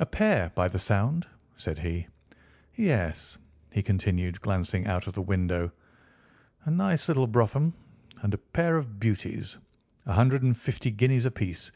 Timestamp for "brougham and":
7.28-8.34